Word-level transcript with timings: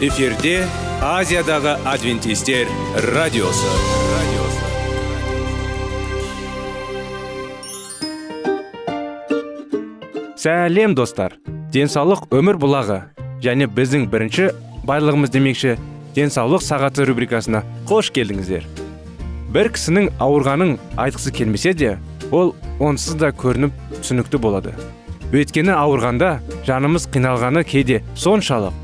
эфирде 0.00 0.64
азиядағы 1.00 1.76
адвентистер 1.86 2.66
радиосы. 3.14 3.68
Сәлем 10.34 10.96
достар. 10.98 11.38
Денсаулық 11.70 12.26
өмір 12.34 12.58
бұлағы 12.58 12.98
және 13.44 13.70
біздің 13.70 14.08
бірінші 14.10 14.50
байлығымыз 14.82 15.30
демекші 15.30 15.76
денсаулық 16.18 16.66
сағаты 16.66 17.06
рубрикасына 17.06 17.62
қош 17.86 18.10
келдіңіздер. 18.18 18.66
Бір 19.54 19.70
кісінің 19.78 20.10
ауырғанын 20.18 20.76
айтқысы 20.98 21.30
келмесе 21.38 21.72
де 21.72 21.96
ол 22.32 22.56
онсыз 22.82 23.14
да 23.14 23.30
көрініп 23.30 23.78
түсінікті 24.00 24.42
болады. 24.42 24.74
Өйткені 25.30 25.78
ауырғанда 25.78 26.40
жанымыз 26.66 27.06
қиналғаны 27.14 27.62
кейде 27.62 28.02
соншалық 28.18 28.83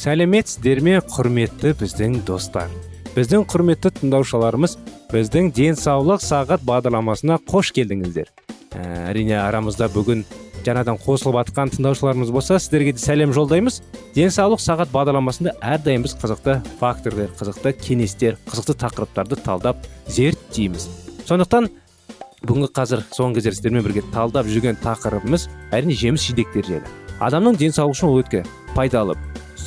Сәлеметсіздер 0.00 0.78
ме 0.80 0.94
құрметті 1.04 1.74
біздің 1.76 2.22
достар. 2.24 2.70
Біздің 3.12 3.42
құрметті 3.50 3.90
тыңдаушыларымыз 3.98 4.78
біздің 5.10 5.50
денсаулық 5.52 6.22
сағат 6.24 6.62
бағдарламасына 6.64 7.36
қош 7.44 7.72
келдіңіздер. 7.76 8.30
Ә, 8.72 9.10
әрине 9.10 9.36
арамызда 9.36 9.90
бүгін 9.92 10.22
жаңадан 10.64 10.96
қосылып 11.04 11.42
жатқан 11.42 11.74
тыңдаушыларымыз 11.74 12.32
болса 12.32 12.56
сіздерге 12.56 12.94
де 12.96 13.02
сәлем 13.02 13.34
жолдаймыз. 13.36 13.82
Денсаулық 14.16 14.62
сағат 14.64 14.88
бағдарламасында 14.94 15.58
әрдайым 15.60 16.06
біз 16.06 16.16
қызықты 16.22 16.56
факторлар 16.80 17.34
қызықты 17.36 17.74
кеңестер 17.82 18.38
қызықты 18.48 18.78
тақырыптарды 18.80 19.36
талдап 19.44 19.84
зерттейміз. 20.08 20.88
Сондықтан 21.28 21.68
бүгінгі 22.46 22.72
қазір 22.72 23.04
соңғы 23.12 23.42
кездері 23.42 23.58
сіздермен 23.58 23.84
бірге 23.84 24.06
талдап 24.14 24.48
жүрген 24.48 24.80
тақырыбымыз 24.80 25.50
әрине 25.76 25.98
жеміс 25.98 26.30
жидектер 26.30 26.64
жайлы. 26.70 26.96
Адамның 27.20 27.60
денсаулығы 27.60 27.98
үшін 27.98 28.08
ол 28.08 28.22
өте 28.22 28.44
пайдалы. 28.72 29.18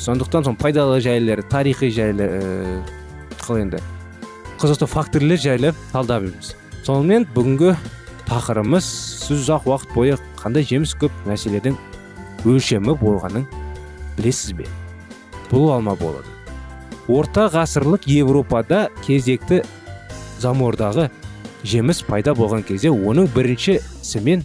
Сондықтан 0.02 0.44
сол 0.44 0.56
пайдалы 0.56 1.00
жайлар 1.00 1.42
тарихи 1.42 1.90
жайлы 1.94 2.26
ә, 2.26 2.82
қалай 3.40 3.64
енді? 3.66 3.80
Қызықты 4.60 4.88
факторлер 4.90 5.40
жайлы 5.40 5.74
талдап 5.92 6.26
жүрміз 6.26 6.54
сонымен 6.84 7.26
бүгінгі 7.34 7.74
тақырыбымыз 8.28 8.84
сіз 9.24 9.44
ұзақ 9.44 9.68
уақыт 9.70 9.92
бойы 9.96 10.16
қандай 10.40 10.66
жеміс 10.68 10.94
көп 11.00 11.12
мәселелердің 11.28 11.76
өлшемі 12.44 12.96
болғанын 13.00 13.46
білесіз 14.18 14.52
бе? 14.58 14.68
Бұл 15.50 15.70
алма 15.74 15.94
болады. 15.96 16.28
Орта 17.08 17.46
ғасырлық 17.52 18.08
европада 18.08 18.88
кезекті 19.04 19.62
замордағы 20.40 21.10
жеміс 21.64 22.02
пайда 22.04 22.34
болған 22.36 22.64
кезде 22.68 22.92
оның 22.92 23.28
біріншісімен 23.34 24.44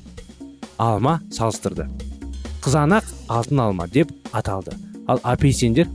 алма 0.79 1.19
салыстырды. 1.31 1.90
Қызанақ 2.63 3.07
алтын 3.28 3.66
алма 3.68 3.88
деп 3.88 4.12
аталды. 4.31 4.75
Ал 5.09 5.20
апельсиндер 5.24 5.90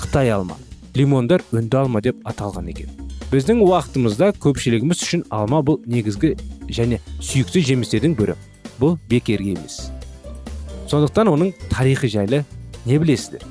қытай 0.00 0.30
алма. 0.34 0.58
Лимондар 0.94 1.42
үнді 1.54 1.80
алма 1.80 2.02
деп 2.04 2.20
аталған 2.28 2.68
екен. 2.72 2.90
Біздің 3.30 3.62
уақытымызда 3.64 4.32
көпшілігіміз 4.42 5.04
үшін 5.06 5.24
алма 5.30 5.62
бұл 5.64 5.78
негізгі 5.86 6.34
және 6.68 6.98
сүйікті 7.22 7.62
жемістердің 7.68 8.16
бірі. 8.18 8.34
Бұл 8.80 8.98
бекерге 9.08 9.54
емес. 9.54 9.92
Сондықтан 10.90 11.30
оның 11.30 11.54
тарихы 11.70 12.10
жайлы 12.10 12.44
не 12.84 12.98
білесіздер? 12.98 13.44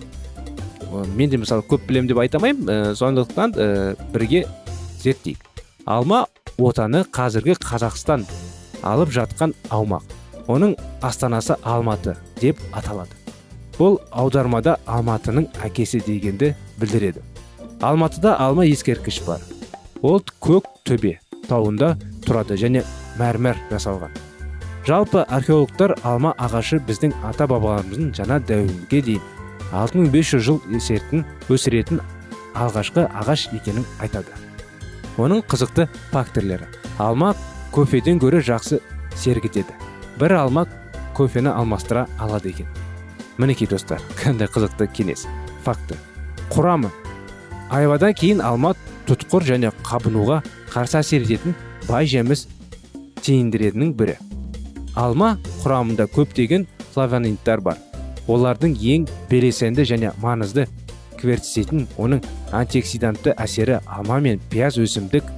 Мен 1.16 1.30
де 1.30 1.40
мысалы 1.40 1.64
көп 1.64 1.86
білемін 1.88 2.10
деп 2.12 2.20
айта 2.20 2.38
алмаймын. 2.42 2.68
Ә, 2.68 2.96
сондықтан 3.00 3.56
ә, 3.56 3.96
бірге 4.12 4.46
зерттейік. 5.00 5.40
Алма 5.86 6.26
отаны 6.58 7.06
қазіргі 7.08 7.56
қазақстан 7.62 8.26
алып 8.84 9.14
жатқан 9.16 9.56
аумақ. 9.70 10.04
Оның 10.50 10.76
астанасы 11.06 11.56
алматы 11.64 12.18
деп 12.42 12.60
аталады. 12.74 13.19
Бұл 13.80 13.98
аудармада 14.12 14.76
алматының 14.86 15.48
әкесі 15.64 16.02
дегенді 16.04 16.54
білдіреді. 16.80 17.24
Алматыда 17.82 18.36
алма 18.36 18.66
ескерткіш 18.68 19.22
бар. 19.26 19.40
Ол 20.04 20.20
көк 20.44 20.68
төбе 20.84 21.18
тауында 21.48 21.96
тұрады 22.28 22.60
және 22.60 22.84
мәрмәр 23.20 23.58
жасалған. 23.72 24.12
Жалпы 24.88 25.24
археологтар 25.28 25.96
алма 26.04 26.34
ағашы 26.40 26.80
біздің 26.88 27.14
ата 27.28 27.48
бабаларымыздың 27.48 28.12
жаңа 28.20 28.40
дәуірге 28.48 29.02
дейін 29.06 29.22
6500 29.72 30.44
жыл 30.44 30.60
есертін 30.74 31.26
өсіретін 31.52 32.02
алғашқы 32.58 33.06
ағаш 33.22 33.48
екенін 33.56 33.86
айтады. 34.02 34.34
Оның 35.20 35.44
қызықты 35.52 35.88
факторлері 36.12 36.68
алма 36.98 37.34
кофеден 37.76 38.20
гөрі 38.20 38.42
жақсы 38.44 38.82
сергітеді. 39.16 39.76
Бір 40.20 40.40
алма 40.42 40.66
кофені 41.16 41.52
алмастыра 41.54 42.08
алады 42.20 42.56
екен. 42.56 42.79
Мінекей 43.40 43.70
достар 43.72 44.02
қандай 44.20 44.50
қызықты 44.52 44.90
кеңес 44.92 45.26
факті 45.64 45.98
құрамы. 46.52 46.92
Айвадан 47.70 48.14
кейін 48.18 48.42
алма 48.42 48.74
тұтқыр 49.08 49.46
және 49.48 49.72
қабынуға 49.86 50.42
қарсы 50.74 51.00
әсер 51.00 51.24
ететін 51.26 51.56
бай 51.88 52.08
жеміс 52.10 52.48
тиіндіретінің 53.24 53.94
бірі. 53.98 54.18
Алма 54.96 55.38
құрамында 55.64 56.10
көптеген 56.12 56.66
флавоноидтар 56.94 57.62
бар. 57.62 57.78
Олардың 58.28 58.76
ең 58.78 59.08
белсенді 59.30 59.86
және 59.88 60.12
маңызды 60.22 60.68
квертисетін 61.20 61.86
оның 61.98 62.24
антиоксидантты 62.56 63.36
әсері 63.38 63.80
алма 63.86 64.20
мен 64.24 64.42
пияз 64.50 64.80
өсімдік 64.82 65.30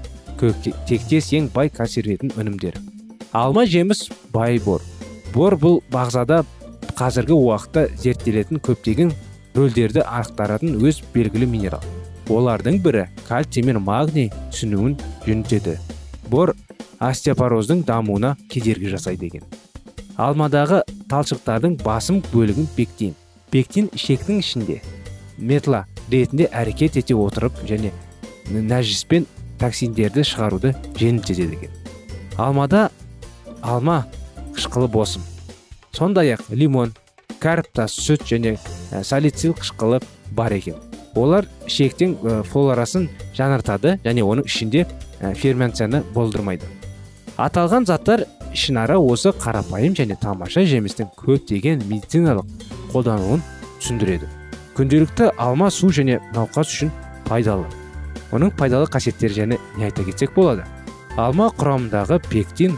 тектес 0.89 1.31
ең 1.37 1.51
бай 1.53 1.69
консерветін 1.69 2.33
өнімдері. 2.37 2.81
Алма 3.31 3.65
жеміс 3.65 4.07
бай 4.33 4.59
бор. 4.63 4.81
Бор 5.33 5.55
бұл 5.55 5.79
бағзада 5.91 6.41
қазіргі 7.01 7.33
уақытта 7.33 7.87
зерттелетін 7.97 8.61
көптеген 8.61 9.15
рөлдерді 9.57 10.03
атқаратын 10.05 10.77
өз 10.85 11.01
белгілі 11.15 11.47
минерал. 11.49 11.81
Олардың 12.29 12.77
бірі 12.85 13.07
кальций 13.25 13.65
мен 13.65 13.81
магний 13.81 14.29
түсінуін 14.51 14.99
жөнелтеді 15.25 15.79
бор 16.29 16.53
остеопороздың 17.01 17.81
дамуына 17.87 18.35
кедергі 18.53 18.93
жасайды 18.93 19.31
екен 19.31 19.49
алмадағы 20.21 20.83
талшықтардың 21.09 21.79
басым 21.81 22.21
бөлігін 22.31 22.69
пектин. 22.75 23.15
Пектин 23.51 23.89
ішектің 23.97 24.39
ішінде 24.43 24.77
метла 25.37 25.85
ретінде 26.11 26.47
әрекет 26.53 26.99
ете 27.01 27.17
отырып 27.17 27.57
және 27.67 27.91
нәжіс 28.51 29.03
пен 29.09 29.25
токсиндерді 29.59 30.23
шығаруды 30.27 30.75
жеңілдетеді 30.99 31.57
екен. 31.57 31.75
Алмада 32.37 32.89
алма 33.61 34.05
қышқылы 34.53 34.87
босым. 34.91 35.25
Сондай 35.91 36.33
ақ 36.35 36.49
лимон 36.49 36.93
кәріптас 37.41 37.95
сүт 37.95 38.25
және 38.29 38.57
салицил 39.03 39.53
қышқылы 39.57 40.01
бар 40.31 40.53
екен. 40.55 40.75
Олар 41.15 41.47
ішектің 41.67 42.43
флорасын 42.47 43.09
жаңартады 43.35 43.97
және 44.05 44.23
оның 44.23 44.45
ішінде 44.47 44.85
ферменцияны 45.35 46.03
болдырмайды. 46.13 46.65
Аталған 47.37 47.87
заттар 47.89 48.25
ішінара 48.53 48.99
осы 48.99 49.33
қарапайым 49.35 49.95
және 49.97 50.15
тамаша 50.21 50.63
жемістің 50.67 51.11
көптеген 51.19 51.83
медициналық 51.89 52.47
қолдануын 52.93 53.43
түсіндіреді. 53.81 54.29
Күнделікті 54.77 55.31
алма 55.37 55.69
су 55.71 55.89
және 55.91 56.21
науқас 56.35 56.71
үшін 56.71 56.91
пайдалы. 57.27 57.65
Оның 58.31 58.53
пайдалы 58.55 58.87
қасиеттері 58.87 59.35
және 59.35 59.59
не 59.77 59.89
айта 59.89 60.05
кетсек 60.07 60.35
болады? 60.35 60.63
Алма 61.17 61.49
құрамындағы 61.57 62.21
пектин 62.29 62.77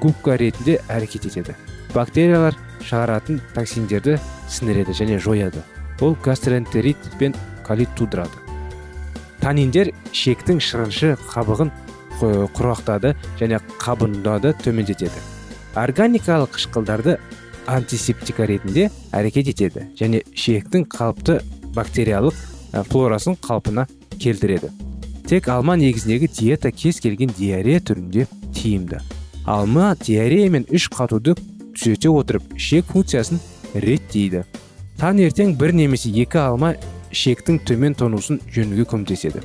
губка 0.00 0.38
ретінде 0.40 0.78
әрекет 0.88 1.26
етеді. 1.28 1.56
Бактериялар 1.94 2.56
шығаратын 2.84 3.40
токсиндерді 3.54 4.18
сіңіреді 4.48 4.96
және 4.96 5.18
жояды. 5.18 5.64
Ол 6.00 6.16
гастроэнтерит 6.24 6.96
пен 7.18 7.34
калий 7.66 7.88
тудырады 7.96 8.50
таниндер 9.40 9.90
шектің 10.12 10.60
шырыншы 10.62 11.14
қабығын 11.30 11.70
құрақтады 12.20 13.14
және 13.40 13.60
қабындауды 13.80 14.52
төмендетеді. 14.60 15.22
Органикалық 15.78 16.52
қышқылдарды 16.56 17.16
антисептика 17.70 18.46
ретінде 18.48 18.90
әрекет 19.16 19.48
етеді 19.54 19.86
және 19.98 20.22
шектің 20.36 20.84
қалыпты 20.92 21.40
бактериялық 21.76 22.36
флорасын 22.90 23.38
қалпына 23.40 23.86
келтіреді. 24.20 24.70
Тек 25.26 25.48
алма 25.48 25.76
негізіндегі 25.80 26.28
диета 26.28 26.72
кез 26.72 27.00
келген 27.00 27.32
диарея 27.38 27.80
түрінде 27.80 28.26
тиімді. 28.54 29.00
Алма 29.46 29.94
диарея 29.96 30.50
мен 30.50 30.66
үш 30.68 30.90
қатуды 30.92 31.36
түзете 31.80 32.12
отырып 32.12 32.54
ішек 32.56 32.86
функциясын 32.92 33.40
реттейді. 33.74 34.44
Таңертең 35.00 35.56
бір 35.58 35.72
немесе 35.72 36.12
екі 36.12 36.38
алма 36.42 36.74
ішектің 37.10 37.62
төмен 37.66 37.96
тонусын 37.96 38.40
жөнуге 38.52 38.84
көмектеседі. 38.90 39.42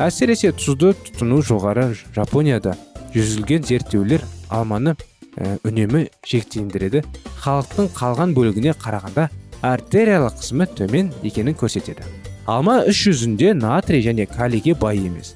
Әсіресе 0.00 0.52
тұзды 0.56 0.94
тұтыну 1.08 1.42
жоғары 1.44 1.90
жапонияда 2.14 2.76
жүргізілген 3.12 3.66
зерттеулер 3.68 4.22
алманы 4.48 4.94
ә, 5.36 5.58
үнемі 5.66 6.06
шектендіреді 6.24 7.02
халықтың 7.42 7.90
қалған 7.98 8.32
бөлігіне 8.36 8.72
қарағанда 8.80 9.28
артериялық 9.62 10.38
қысымы 10.40 10.68
төмен 10.78 11.12
екенін 11.22 11.58
көрсетеді. 11.58 12.06
Алма 12.46 12.80
іш 12.88 13.04
жүзінде 13.08 13.52
натрий 13.54 14.02
және 14.02 14.26
калийге 14.26 14.74
бай 14.74 14.98
емес. 15.02 15.34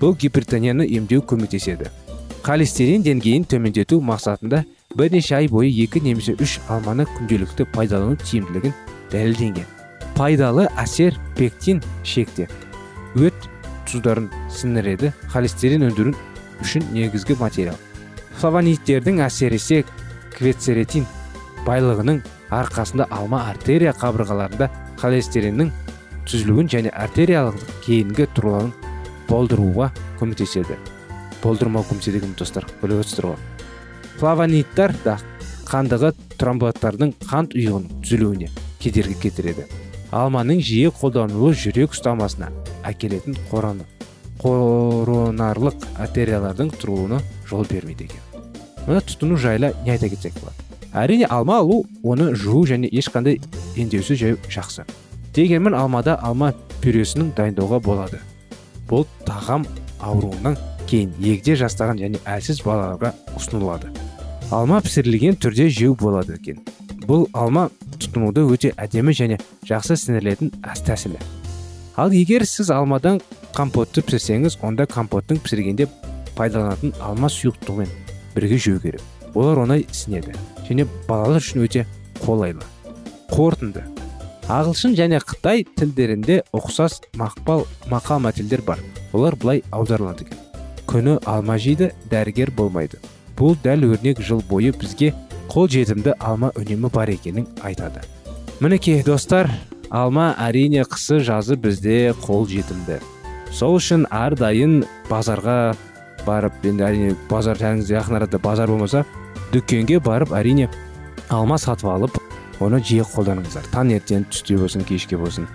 Бұл 0.00 0.16
гипертонияны 0.18 0.86
емдеу 0.86 1.22
көмектеседі. 1.22 1.90
Холестерин 2.42 3.04
деңгейін 3.04 3.44
төмендету 3.44 4.00
мақсатында 4.00 4.64
бірнеше 4.96 5.34
ай 5.36 5.48
бойы 5.52 5.68
екі 5.84 6.00
немесе 6.00 6.32
үш 6.40 6.58
алманы 6.72 7.04
күнделікті 7.12 7.66
пайдалану 7.74 8.16
тиімділігін 8.22 8.72
дәлелденген. 9.12 9.66
Пайдалы 10.16 10.64
әсер 10.80 11.18
пектин 11.36 11.82
шекте. 12.02 12.48
Өт 13.14 13.48
тұздарын 13.88 14.30
сіңіреді 14.52 15.12
холестерин 15.32 15.84
өндіру 15.90 16.14
үшін 16.64 16.86
негізгі 16.94 17.36
материал. 17.40 17.76
Флавонидтердің 18.40 19.20
әсересе 19.26 19.82
квецеретин 20.34 21.04
байлығының 21.66 22.22
арқасында 22.54 23.10
алма 23.12 23.44
артерия 23.50 23.92
қабырғаларында 23.92 24.70
холестериннің 25.02 25.70
түзілуін 26.28 26.72
және 26.72 26.94
артериялық 26.96 27.60
кейінгі 27.84 28.28
тұрлауын 28.34 28.72
болдыруға 29.28 29.92
көмектеседі. 30.18 30.80
Болдырмау 31.44 31.84
көмектеседі 31.90 32.34
достар 32.38 32.66
біліп 32.80 33.02
отырсыздар 33.04 33.32
ғой. 33.34 33.57
Флавонидтар 34.18 34.94
да 35.04 35.18
қандағы 35.68 36.14
тромботтардың 36.40 37.12
қант 37.22 37.54
ұйығының 37.54 38.00
түзілуіне 38.02 38.48
кедергі 38.82 39.14
келтіреді. 39.22 39.66
Алманың 40.14 40.62
жиі 40.64 40.90
қолданылуы 40.96 41.52
жүрек 41.58 41.92
ұстамасына 41.94 42.48
әкелетін 42.88 43.36
қораны 43.50 43.84
коронарлық 44.42 45.84
артериялардың 46.00 46.72
тұруына 46.78 47.20
жол 47.48 47.66
бермейді 47.68 48.08
екен. 48.08 48.46
Мына 48.86 49.02
тұтыну 49.04 49.36
жайлы 49.36 49.74
не 49.84 49.92
айта 49.92 50.08
кетсек 50.08 50.34
болады. 50.40 50.64
Әрине 50.94 51.28
алма 51.28 51.58
алу 51.60 51.82
оны 52.02 52.32
жуу 52.34 52.64
және 52.66 52.88
ешқандай 52.88 53.42
емдеусіз 53.76 54.18
жеу 54.18 54.40
жақсы. 54.48 54.86
Дегенмен 55.36 55.76
алмада 55.76 56.16
алма 56.22 56.54
пюресінің 56.82 57.34
дайындауға 57.36 57.82
болады. 57.84 58.22
Бұл 58.88 59.04
тағам 59.28 59.66
ауруынан 60.00 60.56
кейін 60.88 61.12
егде 61.20 61.58
жастаған 61.60 62.00
және 62.00 62.22
әлсіз 62.24 62.62
балаларға 62.64 63.12
ұсынылады. 63.36 63.92
Алма 64.50 64.80
пісірілген 64.80 65.36
түрде 65.36 65.68
жеу 65.68 65.94
болады 65.98 66.38
екен. 66.38 66.62
Бұл 67.08 67.26
алма 67.36 67.68
тұтынуды 68.00 68.44
өте 68.48 68.70
әдемі 68.80 69.12
және 69.16 69.38
жақсы 69.68 69.96
сіңірілетін 70.00 70.52
тәсілі. 70.86 71.20
Ал 71.98 72.14
егер 72.14 72.46
сіз 72.48 72.70
алмадан 72.72 73.20
компотты 73.56 74.04
пісірсеңіз 74.06 74.58
онда 74.64 74.86
компоттың 74.88 75.40
пісіргенде 75.44 75.88
пайдаланатын 76.36 76.94
алма 77.02 77.28
сұйықтығымен 77.32 77.92
бірге 78.36 78.58
жеу 78.58 78.80
керек. 78.80 79.02
Олар 79.34 79.64
оңай 79.64 79.84
сінеді 79.92 80.32
және 80.68 80.88
балалар 81.08 81.42
үшін 81.42 81.66
өте 81.66 81.84
қолайлы. 82.22 82.64
Қорытынды. 83.34 83.84
Ағылшын 84.48 84.96
және 84.96 85.20
қытай 85.20 85.66
тілдерінде 85.76 86.40
ұқсас 86.56 87.02
мақпал 87.20 87.66
мақал 87.92 88.22
мәтелдер 88.24 88.64
бар. 88.64 88.80
Олар 89.12 89.36
былай 89.36 89.62
аударылады 89.70 90.24
екен. 90.24 90.40
Күні 90.88 91.18
алма 91.28 91.58
жейді 91.60 91.92
дәрігер 92.08 92.54
болмайды. 92.56 92.96
Бұл 93.38 93.56
дәл 93.62 93.86
өрнек 93.92 94.20
жыл 94.20 94.42
бойы 94.50 94.72
бізге 94.74 95.12
қол 95.48 95.68
жетімді 95.70 96.16
алма 96.18 96.50
үнемі 96.58 96.90
бар 96.92 97.08
екенін 97.12 97.46
айтады. 97.62 98.02
Мінекей 98.60 99.04
достар 99.06 99.50
алма 99.90 100.34
әрине 100.42 100.82
қысы 100.84 101.20
жазы 101.24 101.56
бізде 101.56 102.12
қол 102.24 102.48
жетімді 102.50 102.98
сол 103.54 103.78
үшін 103.78 104.04
әрдайым 104.12 104.82
базарға 105.08 105.76
барып 106.26 106.66
енді 106.68 106.84
әрине 106.84 107.14
базар 107.30 107.56
жаңыңызда 107.56 107.94
жақын 107.94 108.18
арада 108.18 108.40
базар 108.42 108.68
болмаса 108.68 109.04
дүкенге 109.54 110.00
барып 110.04 110.34
әрине 110.36 110.68
алма 111.32 111.56
сатып 111.58 111.88
алып 111.88 112.18
оны 112.60 112.80
жиі 112.82 113.04
қолданыңыздар. 113.06 113.68
Таңертең 113.72 114.26
түсте 114.32 114.58
болсын 114.58 114.84
кешке 114.84 115.16
болсын. 115.16 115.46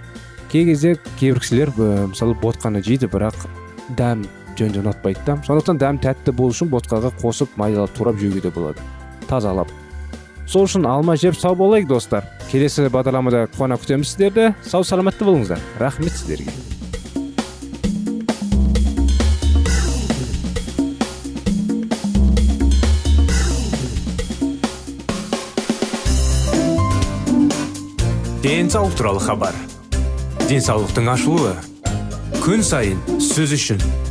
Кей 0.49 0.65
кезде 0.65 0.95
кейбір 1.19 1.41
кісілер 1.43 1.73
мысалы 2.09 2.37
ботқаны 2.39 2.81
жейді 2.85 3.09
бірақ 3.11 3.35
дәм 3.97 4.23
жөнді 4.59 4.83
ұнатпайды 4.83 5.23
да. 5.25 5.37
Сондықтан 5.47 5.79
дәм 5.81 6.01
тәтті 6.03 6.33
болу 6.35 6.53
үшін 6.53 6.69
ботқаға 6.73 7.13
қосып 7.21 7.55
майдалап 7.57 7.93
турап 7.97 8.19
жеуге 8.21 8.41
де 8.41 8.51
болады. 8.53 8.81
Тазалап. 9.29 9.71
Сол 10.47 10.67
үшін 10.67 10.85
алма 10.85 11.15
жеп 11.15 11.37
сау 11.39 11.55
болайық 11.55 11.87
достар. 11.87 12.27
Келесі 12.51 12.89
бағдарламада 12.91 13.47
қуана 13.55 13.79
күтеміз 13.79 14.11
сіздерді. 14.11 14.51
Сау 14.67 14.83
саламатты 14.83 15.25
болыңыздар. 15.25 15.59
Рахмет 15.79 16.11
сіздерге. 16.11 16.51
Денсаулық 28.43 28.97
туралы 28.99 29.21
хабар. 29.23 29.55
Денсаулықтың 30.49 31.07
ашылуы. 31.15 31.53
Күн 32.43 32.59
сайын 32.67 32.99
сөз 33.23 33.55
үшін. 33.55 33.79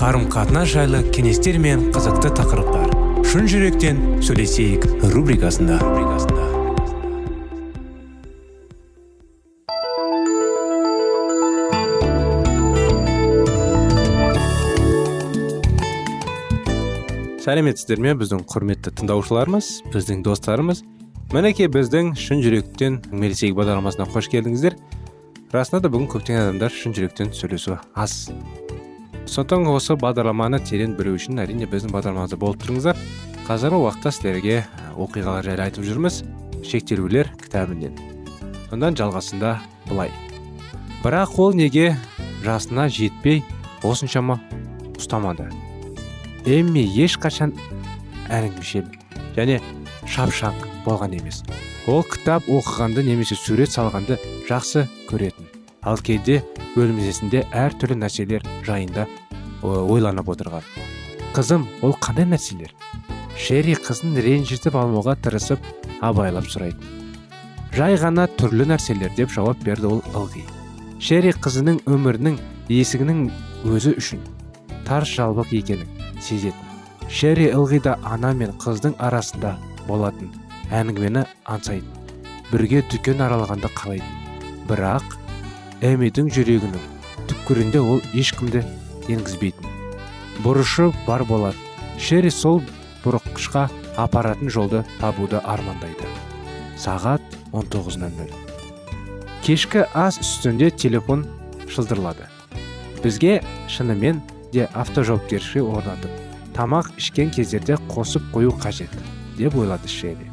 Қарым 0.00 0.30
қатынас 0.32 0.70
жайлы 0.72 1.02
кеңестер 1.12 1.58
мен 1.60 1.90
қызықты 1.92 2.30
тақырыптар. 2.32 2.86
Шын 3.28 3.44
жүректен 3.52 3.98
сөйлесейік 4.24 4.86
рубрикасында. 5.12 5.76
Сәлеметсіздер 17.44 18.00
ме 18.00 18.16
біздің 18.16 18.46
құрметті 18.48 18.94
тыңдаушыларымыз 19.02 19.68
біздің 19.92 20.24
достарымыз. 20.24 20.80
Мінекей 21.36 21.68
біздің 21.68 22.14
шын 22.16 22.40
жүректен 22.40 23.02
әңгімелесейік 23.10 23.60
бағдарламасына 23.60 24.08
қош 24.16 24.32
келдіңіздер. 24.32 24.80
Расында 25.52 25.84
да 25.84 25.92
бүгін 25.92 26.08
көптеген 26.16 26.46
адамдар 26.46 26.72
шын 26.72 26.96
жүректен 26.96 27.36
сөйлесу 27.36 27.76
аз. 27.92 28.30
Сондықтан 29.30 29.68
осы 29.70 29.94
бағдарламаны 29.94 30.58
терең 30.66 30.96
білу 30.98 31.12
үшін 31.14 31.38
әрине 31.44 31.68
біздің 31.70 31.92
бағдарламамызда 31.94 32.38
болып 32.40 32.64
тұрыңыздар 32.64 32.98
қазіргі 33.46 33.78
уақытта 33.78 34.10
сіздерге 34.10 34.56
оқиғалар 34.98 35.46
жайлы 35.46 35.62
айтып 35.68 35.86
жүрміз. 35.86 36.24
Шектелулер 36.66 37.30
кітабынан. 37.38 37.94
Сондан 38.68 38.98
жалғасында 38.98 39.52
былай. 39.86 40.10
Бірақ 41.04 41.38
ол 41.38 41.54
неге 41.54 41.94
жасына 42.42 42.88
жетпей 42.90 43.44
осыншама 43.86 44.40
ұстамады? 44.98 45.46
Эмми 46.44 46.82
ешқашан 46.82 47.54
әңгімешел 48.34 48.90
және 49.38 49.60
шапшаң 50.10 50.58
болған 50.84 51.14
емес. 51.20 51.44
Ол 51.86 52.02
кітап 52.02 52.50
оқығанды 52.50 53.06
немесе 53.06 53.38
сурет 53.38 53.70
салғанды 53.70 54.18
жақсы 54.50 54.88
көретін. 55.06 55.46
Ал 55.82 55.96
кейде 56.04 56.42
бөлмесінде 56.74 57.46
әртүрлі 57.56 57.96
нәрселер 58.02 58.44
жайында 58.66 59.06
ойланып 59.62 60.30
отырған. 60.34 60.64
Қызым 61.34 61.66
ол 61.82 61.96
қандай 62.00 62.28
нәрселер? 62.28 62.72
Шерри 63.36 63.76
қызын 63.78 64.16
ренжітіп 64.20 64.74
алмауға 64.76 65.16
тырысып 65.22 65.62
абайлап 66.04 66.48
сұрайды 66.50 66.98
жай 67.74 67.94
ғана 68.00 68.26
түрлі 68.38 68.66
нәрселер 68.70 69.12
деп 69.16 69.30
жауап 69.30 69.60
берді 69.64 69.86
ол 69.86 70.00
ылғи. 70.14 70.42
Шерри 71.00 71.32
қызының 71.32 71.80
өмірінің 71.88 72.38
есігінің 72.70 73.22
өзі 73.70 73.94
үшін 74.00 74.24
тарс 74.88 75.14
жалбық 75.14 75.52
екенін 75.54 75.88
сезетін. 76.20 76.66
Шерри 77.08 77.50
ылғи 77.54 77.80
да 77.84 77.96
ана 78.04 78.32
мен 78.34 78.52
қыздың 78.62 78.96
арасында 78.98 79.54
болатын 79.86 80.32
әңгімені 80.74 81.24
аңсайтын. 81.46 82.18
Бірге 82.50 82.82
дүкен 82.90 83.22
аралағанды 83.22 83.70
қалайтын. 83.78 84.18
Бірақ 84.68 85.16
эмидің 85.86 86.30
жүрегінің 86.34 86.86
түпкірінде 87.30 87.80
ол 87.80 88.02
ешкімді 88.14 88.64
енгізбейтін. 89.14 89.66
Бұрышы 90.44 90.90
бар 91.06 91.24
болады 91.28 91.58
шерри 92.00 92.30
сол 92.32 92.62
бұрықшқа 93.04 93.68
апаратын 94.00 94.50
жолды 94.52 94.84
табуды 95.00 95.40
армандайды. 95.44 96.08
Сағат 96.80 97.22
19.00 97.52 98.30
кешкі 99.44 99.84
ас 99.94 100.20
үстінде 100.20 100.70
телефон 100.70 101.26
шылдырлады. 101.68 102.28
Бізге 103.02 103.40
шынымен 103.68 104.20
де 104.52 104.68
автожауапкершілік 104.74 105.70
орнатып 105.76 106.54
тамақ 106.56 106.92
ішкен 107.00 107.30
кездерде 107.34 107.78
қосып 107.92 108.26
қою 108.34 108.52
қажет 108.60 108.92
деп 109.38 109.56
ойлады 109.56 109.88
шерри 109.88 110.30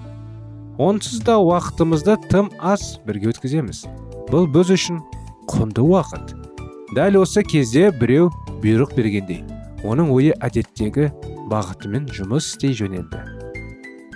онсыз 0.77 1.23
да 1.25 1.37
уақытымызды 1.41 2.17
тым 2.29 2.51
аз 2.59 2.99
бірге 3.05 3.31
өткіземіз. 3.33 3.85
Бұл 4.29 4.45
біз 4.51 4.69
үшін 4.75 5.01
құнды 5.49 5.81
уақыт. 5.81 6.46
Дәл 6.95 7.17
осы 7.19 7.43
кезде 7.43 7.89
біреу 7.91 8.29
бұйрық 8.63 8.93
бергендей 8.95 9.41
оның 9.83 10.07
ойы 10.15 10.31
әдеттегі 10.43 11.09
бағытымен 11.51 12.07
жұмыс 12.15 12.47
істей 12.53 12.71
жөнелді. 12.79 13.19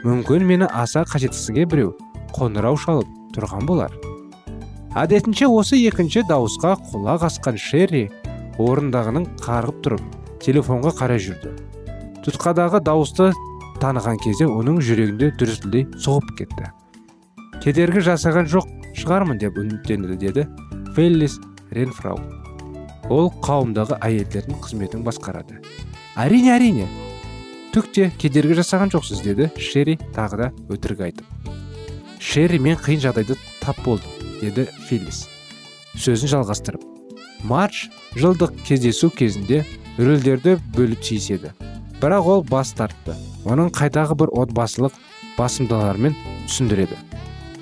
Мүмкін 0.05 0.45
мені 0.47 0.69
аса 0.71 1.03
қажетсізге 1.03 1.65
біреу 1.67 1.91
қоңырау 2.31 2.79
шалып 2.79 3.11
тұрған 3.35 3.67
болар. 3.67 3.91
Әдетінше 4.95 5.49
осы 5.51 5.81
екінші 5.83 6.23
дауысқа 6.31 6.77
құлақ 6.93 7.27
асқан 7.27 7.59
шерри 7.59 8.05
орындағының 8.59 9.27
қарғып 9.43 9.83
тұрып 9.85 10.41
телефонға 10.43 10.95
қарай 10.95 11.19
жүрді. 11.27 11.53
Тұтқадағы 12.23 12.81
дауысты 12.87 13.31
таныған 13.83 14.19
кезде 14.23 14.47
оның 14.47 14.79
жүрегінде 14.79 15.33
дүрсілдей 15.39 15.89
соғып 15.99 16.35
кетті. 16.39 16.71
Кедергі 17.63 18.03
жасаған 18.07 18.47
жоқ 18.51 18.67
шығармын 18.95 19.41
деп 19.43 19.59
үміттенді 19.59 20.19
деді 20.21 20.47
феллис 20.95 21.39
ренфрау. 21.71 22.40
Ол 23.12 23.32
қауымдағы 23.44 23.98
әйелдердің 24.00 24.62
қызметін 24.63 25.03
басқарады. 25.06 25.60
Әрине 26.20 26.56
әрине 26.56 26.88
түк 27.72 27.91
те 27.96 28.10
кедергі 28.20 28.58
жасаған 28.60 28.91
жоқсыз 28.91 29.22
деді 29.24 29.50
шерри 29.60 29.98
тағы 30.15 30.39
да 30.41 30.48
өтірік 30.72 31.03
айтып. 31.08 31.27
Шерри 32.20 32.60
мен 32.60 32.80
қиын 32.80 33.03
жағдайды 33.03 33.38
тап 33.62 33.80
болдым 33.86 34.32
деді 34.41 34.68
филлис. 34.88 35.25
Сөзін 35.96 36.32
жалғастырып. 36.36 36.84
Марч 37.48 37.88
жылдық 38.15 38.53
кездесу 38.68 39.10
кезінде 39.10 39.63
рөлдерді 39.98 40.58
бөліп 40.75 41.03
тиіседі. 41.03 41.53
Бірақ 42.01 42.27
ол 42.27 42.44
бас 42.48 42.74
тартты. 42.77 43.15
Оның 43.46 43.72
қайдағы 43.75 44.18
бір 44.20 44.32
отбасылық 44.44 44.96
басымдалармен 45.38 46.15
түсіндіреді. 46.48 47.00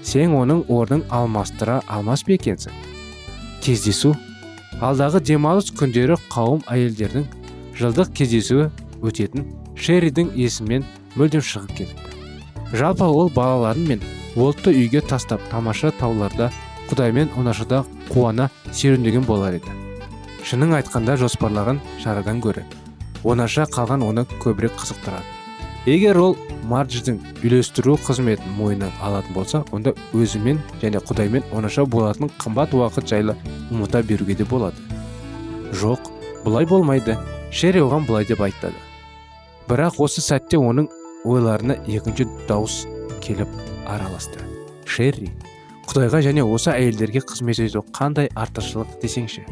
Сен 0.03 0.33
оның 0.35 0.65
орнын 0.71 1.05
алмастыра 1.09 1.81
алмас 1.87 2.23
па 2.25 2.33
екенсің? 2.35 2.73
Кездесу 3.63 4.15
алдағы 4.77 5.21
демалыс 5.25 5.71
күндері 5.79 6.17
қауым 6.31 6.61
әйелдердің 6.71 7.25
жылдық 7.79 8.13
кездесуі 8.19 8.69
өтетін 9.01 9.47
шерридің 9.79 10.33
есімен 10.37 10.85
мүлдем 11.15 11.43
шығып 11.43 11.75
кетіпті. 11.77 12.17
Жалпы 12.73 13.05
ол 13.05 13.31
балаларын 13.33 13.87
мен 13.89 14.03
уолтты 14.35 14.73
үйге 14.75 15.01
тастап 15.01 15.41
тамаша 15.51 15.91
тауларда 15.99 16.51
құдаймен 16.89 17.33
оңашада 17.37 17.83
қуана 18.11 18.49
серуендеген 18.71 19.25
болар 19.25 19.57
еді. 19.57 19.73
Шынын 20.43 20.77
айтқанда 20.79 21.17
жоспарлаған 21.19 21.81
шарадан 22.03 22.39
гөрі 22.43 22.65
онаша 23.23 23.65
қалған 23.67 24.03
оны 24.05 24.23
көбірек 24.39 24.77
қызықтырады. 24.79 25.38
Егер 25.89 26.19
ол 26.21 26.35
мардждің 26.69 27.17
үйлестіру 27.41 27.95
қызметін 28.05 28.51
мойнына 28.59 28.91
алатын 29.01 29.33
болса 29.33 29.63
онда 29.73 29.95
өзімен 30.13 30.59
және 30.83 31.01
құдаймен 31.01 31.47
онаша 31.55 31.85
болатын 31.89 32.29
қымбат 32.41 32.75
уақыт 32.77 33.09
жайлы 33.09 33.35
ұмыта 33.71 34.03
беруге 34.05 34.35
де 34.37 34.45
болады. 34.45 34.77
Жоқ 35.73 36.11
бұлай 36.45 36.69
болмайды. 36.69 37.17
Шерри 37.51 37.81
оған 37.81 38.05
былай 38.05 38.27
деп 38.29 38.41
айтады. 38.45 38.77
Бірақ 39.69 39.97
осы 40.05 40.21
сәтте 40.21 40.59
оның 40.61 40.91
ойларына 41.25 41.79
екінші 41.89 42.27
дауыс 42.47 42.83
келіп 43.25 43.49
араласты. 43.89 44.45
Шерри 44.85 45.31
құдайға 45.89 46.21
және 46.27 46.45
осы 46.45 46.69
әйелдерге 46.75 47.23
қызмет 47.25 47.63
ету 47.65 47.81
қандай 47.97 48.29
артықшылық 48.37 48.99
десеңші? 49.01 49.47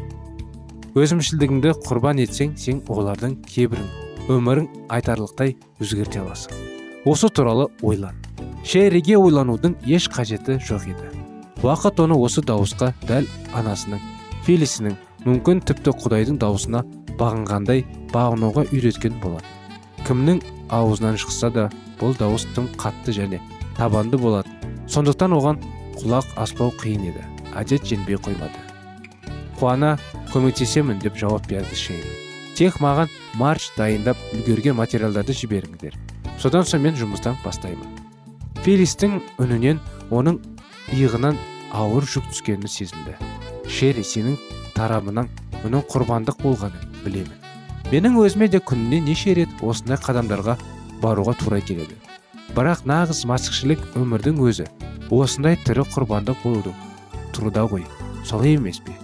Өзімшілдігіңді 0.94 1.74
құрбан 1.82 2.22
етсең 2.22 2.54
сен 2.58 2.84
олардың 2.86 3.40
кейбірін 3.48 4.07
өмірің 4.28 4.68
айтарлықтай 4.92 5.56
өзгерте 5.80 6.20
аласың. 6.20 6.52
Осы 7.04 7.28
туралы 7.28 7.68
ойлан. 7.82 8.16
Шерриге 8.64 9.16
ойланудың 9.16 9.76
еш 9.86 10.08
қажеті 10.12 10.58
жоқ 10.60 10.88
еді. 10.92 11.12
Уақыт 11.62 12.00
оны 12.04 12.14
осы 12.14 12.42
дауысқа 12.44 12.92
дәл 13.08 13.26
анасының 13.56 14.02
филисінің 14.46 14.98
мүмкін 15.24 15.62
тіпті 15.66 15.96
құдайдың 16.04 16.38
дауысына 16.42 16.84
бағынғандай 17.18 17.86
бағынуға 18.12 18.68
үйреткен 18.70 19.16
болады 19.22 19.58
кімнің 20.06 20.38
аузынан 20.72 21.18
шықса 21.20 21.50
да 21.52 21.66
бұл 21.98 22.14
дауыс 22.16 22.46
тым 22.54 22.68
қатты 22.80 23.12
және 23.16 23.40
табанды 23.76 24.20
болады 24.20 24.48
сондықтан 24.88 25.34
оған 25.36 25.58
құлақ 25.98 26.30
аспау 26.40 26.70
қиын 26.78 27.10
еді. 27.10 27.24
Әдет 27.58 27.84
женбей 27.88 28.16
қоймады. 28.16 28.60
Қуана 29.58 29.96
көмектесемін 30.32 31.02
деп 31.02 31.18
жауап 31.18 31.48
берді 31.50 31.74
шейн 31.74 32.27
тек 32.58 32.80
маған 32.82 33.06
марш 33.38 33.68
дайындап 33.76 34.18
үлгерген 34.34 34.74
материалдарды 34.74 35.34
жіберіңдер. 35.38 35.92
Содан 36.42 36.64
соң 36.66 36.82
мен 36.82 36.96
жұмыстан 36.98 37.36
бастаймын. 37.44 37.86
Филистің 38.64 39.20
үнінен 39.38 39.78
оның 40.10 40.40
иығынан 40.96 41.38
ауыр 41.70 42.08
жүк 42.10 42.26
түскенін 42.32 42.66
сезінді. 42.66 43.14
Шерри 43.70 44.02
сенің 44.02 44.34
тарабынан 44.74 45.30
оның 45.62 45.86
құрбандық 45.92 46.42
болғанын 46.42 46.98
білемін. 47.04 47.36
Менің 47.92 48.18
өзіме 48.24 48.50
де 48.50 48.58
күніне 48.58 49.04
неше 49.06 49.36
рет 49.38 49.62
осындай 49.62 50.00
қадамдарға 50.02 50.58
баруға 51.02 51.38
тура 51.38 51.62
келеді. 51.62 51.94
Бірақ 52.58 52.82
нағыз 52.90 53.22
масқішілік 53.30 53.86
өмірдің 54.02 54.42
өзі 54.42 54.66
осындай 55.14 55.60
тірі 55.62 55.86
құрбандық 55.94 56.42
болудың 56.42 56.74
тұруда 57.36 57.68
ғой. 57.70 57.86
Солай 58.26 58.58
емес 58.58 58.82
пе? 58.82 58.98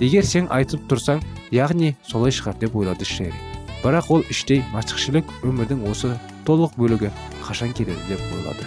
Егер 0.00 0.24
сен 0.24 0.48
айтып 0.50 0.88
тұрсаң 0.90 1.20
яғни 1.54 1.94
солай 2.02 2.34
шығар 2.34 2.58
деп 2.58 2.76
ойлады 2.76 3.06
шерри. 3.06 3.38
Бірақ 3.84 4.10
ол 4.10 4.24
іштей 4.32 4.62
машықшілік 4.72 5.28
өмірдің 5.44 5.84
осы 5.90 6.14
толық 6.48 6.74
бөлігі 6.80 7.12
қашан 7.44 7.74
келеді 7.76 8.00
деп 8.08 8.22
ойлады. 8.34 8.66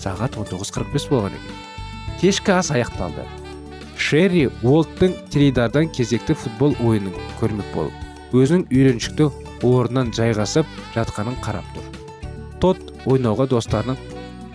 Сағат 0.00 0.38
19.45 0.40 1.10
болған 1.12 1.36
екен. 1.36 1.58
Кешкі 2.20 2.56
ас 2.56 2.70
аяқталды. 2.72 3.26
Шерри 4.00 4.48
уолттың 4.62 5.14
теледидардан 5.30 5.90
кезекті 5.92 6.34
футбол 6.34 6.74
ойынын 6.80 7.14
көрмек 7.40 7.68
болып 7.74 8.06
өзінің 8.32 8.68
үйреншікті 8.70 9.26
орнынан 9.66 10.12
жайғасып 10.16 10.68
жатқанын 10.94 11.36
қарап 11.44 11.66
тұр. 11.74 11.88
Тот 12.62 12.80
ойнауға 13.10 13.48
достарының 13.50 13.98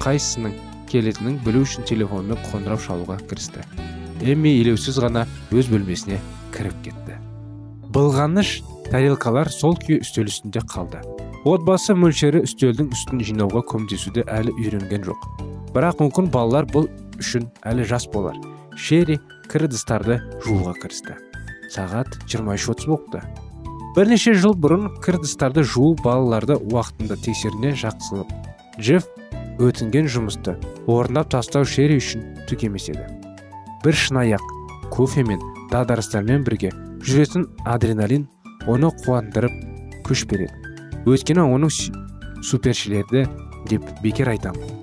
қайсысының 0.01 0.55
келетінін 0.89 1.37
білу 1.45 1.61
үшін 1.65 1.85
телефонмен 1.85 2.39
қоңырау 2.49 2.81
шалуға 2.81 3.19
кірісті. 3.29 3.65
Эмми 4.25 4.55
елеусіз 4.61 4.97
ғана 5.03 5.27
өз 5.53 5.69
бөлмесіне 5.69 6.21
кіріп 6.55 6.81
кетті. 6.87 7.04
Былғаныш 7.95 8.57
тарелкалар 8.89 9.47
сол 9.47 9.77
күйі 9.79 10.01
үстел 10.03 10.27
үстінде 10.27 10.59
қалды. 10.67 10.99
Отбасы 11.47 11.93
мөлшері 11.95 12.41
үстелдің 12.43 12.89
үстін 12.91 13.21
жинауға 13.23 13.61
көмектесуді 13.71 14.25
әлі 14.27 14.51
үйренген 14.59 15.05
жоқ. 15.07 15.21
Бірақ 15.71 16.01
мүмкін 16.03 16.27
балалар 16.33 16.67
бұл 16.73 16.89
үшін 17.21 17.47
әлі 17.63 17.85
жас 17.87 18.09
болар. 18.11 18.35
Шерри 18.75 19.15
кір 19.47 19.69
ыдыстарды 19.69 20.19
жууға 20.43 20.75
кірісті. 20.81 21.15
Сағат 21.71 22.19
23.30 22.27 22.89
болыпты. 22.91 23.21
Бірнеше 23.95 24.35
жыл 24.35 24.57
бұрын 24.59 24.89
кір 24.99 25.21
ыдыстарды 25.21 25.63
жуу 25.63 25.93
балаларды 26.03 26.59
уақытында 26.59 27.15
тексеруіне 27.23 27.77
жақсылып 27.79 28.33
джефф 28.75 29.07
өтінген 29.63 30.11
жұмысты 30.11 30.57
орындап 30.91 31.31
тастау 31.31 31.63
шерри 31.63 32.01
үшін 32.03 32.27
түк 32.51 32.67
емес 32.67 32.89
еді. 32.91 33.07
Бір 33.85 33.95
шынаяқ 33.95 34.43
кофе 34.91 35.23
мен 35.23 35.39
дағдарыстармен 35.71 36.43
бірге 36.43 36.73
жүретін 37.03 37.49
адреналин 37.65 38.27
оны 38.67 38.93
қуандырып 39.03 39.59
күш 40.07 40.25
береді. 40.29 40.53
Өйткені 41.05 41.43
оның 41.43 41.73
супершілерді 42.45 43.27
деп 43.69 43.85
бекер 44.03 44.29
айтамын 44.35 44.75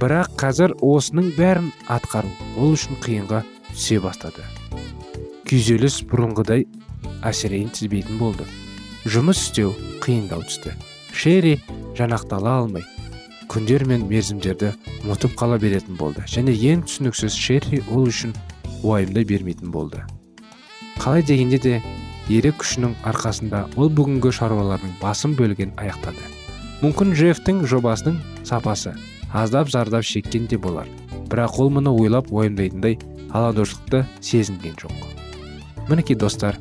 бірақ 0.00 0.34
қазір 0.40 0.74
осының 0.84 1.30
бәрін 1.36 1.70
атқару 1.92 2.28
ол 2.60 2.74
үшін 2.76 2.98
қиынға 3.04 3.42
түсе 3.70 4.00
бастады. 4.04 4.44
Күйзеліс 5.48 6.02
бұрынғыдай 6.10 6.66
әсерейін 7.24 7.70
тізбейтін 7.72 8.18
болды. 8.20 8.44
Жұмыс 9.06 9.46
істеу 9.46 9.72
қиындау 10.04 10.44
түсті. 10.44 10.74
Шерри 11.16 11.56
жанақтала 11.96 12.58
алмай 12.60 12.84
күндер 13.48 13.86
мен 13.88 14.04
мерзімдерді 14.10 14.74
ұмытып 15.06 15.36
қала 15.38 15.56
беретін 15.62 15.96
болды. 15.96 16.24
Және 16.28 16.52
ең 16.72 16.84
түсініксіз 16.88 17.38
шерри 17.38 17.80
ол 17.88 18.10
үшін 18.10 18.34
уайымдай 18.82 19.24
бермейтін 19.24 19.72
болды. 19.72 20.02
Қалай 21.00 21.22
дегенде 21.26 21.58
де 21.62 21.74
ерік 22.28 22.60
күшінің 22.62 22.96
арқасында 23.06 23.64
ол 23.76 23.90
бүгінгі 23.92 24.32
шаруалардың 24.38 24.96
басым 25.00 25.36
бөлігін 25.38 25.74
аяқтады. 25.80 26.22
Мүмкін 26.82 27.14
джеффтің 27.14 27.62
жобасының 27.70 28.18
сапасы 28.44 28.94
аздап 29.32 29.70
зардап 29.70 30.04
шеккен 30.04 30.46
де 30.50 30.58
болар. 30.58 30.88
Бірақ 31.30 31.60
ол 31.62 31.70
мұны 31.74 31.92
ойлап 31.92 32.30
уайымдайтындай 32.32 32.98
алаңдаушылықты 33.30 34.04
сезінген 34.20 34.76
жоқ. 34.82 34.92
Мінекей 35.88 36.18
достар 36.18 36.58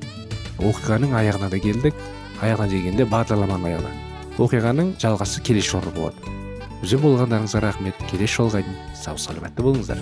оқиғаның 0.59 1.15
аяғына 1.17 1.49
да 1.49 1.59
келдік. 1.59 1.97
Аяғына 2.41 2.69
дегенде 2.69 3.07
бағдарламаның 3.09 3.69
аяғына 3.71 3.93
оқиғаның 4.37 4.95
жалғасы 5.01 5.43
келесі 5.45 5.75
жолы 5.75 5.93
болады. 5.95 6.35
Бізбен 6.81 7.05
болғандарыңызға 7.07 7.63
рахмет. 7.63 8.07
Келесі 8.11 8.41
жолға 8.41 8.65
дейін 8.65 8.81
сау 8.93 9.17
саламатта 9.17 9.63
болыңыздар. 9.63 10.01